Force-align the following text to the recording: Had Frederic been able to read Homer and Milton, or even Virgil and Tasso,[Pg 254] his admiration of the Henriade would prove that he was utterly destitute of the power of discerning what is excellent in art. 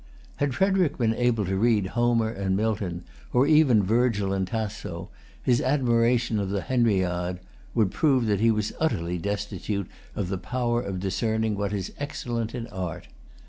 Had 0.37 0.55
Frederic 0.55 0.97
been 0.97 1.13
able 1.13 1.45
to 1.45 1.55
read 1.55 1.85
Homer 1.93 2.29
and 2.31 2.57
Milton, 2.57 3.03
or 3.31 3.45
even 3.45 3.83
Virgil 3.83 4.33
and 4.33 4.47
Tasso,[Pg 4.47 5.03
254] 5.11 5.19
his 5.43 5.61
admiration 5.61 6.39
of 6.39 6.49
the 6.49 6.61
Henriade 6.61 7.37
would 7.75 7.91
prove 7.91 8.25
that 8.25 8.39
he 8.39 8.49
was 8.49 8.73
utterly 8.79 9.19
destitute 9.19 9.87
of 10.15 10.29
the 10.29 10.39
power 10.39 10.81
of 10.81 10.99
discerning 10.99 11.55
what 11.55 11.71
is 11.71 11.93
excellent 11.99 12.55
in 12.55 12.65
art. 12.69 13.09